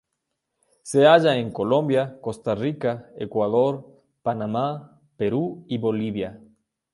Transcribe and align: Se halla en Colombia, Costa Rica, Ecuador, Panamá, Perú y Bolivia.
Se 0.81 1.05
halla 1.05 1.37
en 1.37 1.51
Colombia, 1.51 2.17
Costa 2.21 2.55
Rica, 2.55 3.11
Ecuador, 3.17 4.01
Panamá, 4.23 4.99
Perú 5.15 5.63
y 5.67 5.77
Bolivia. 5.77 6.41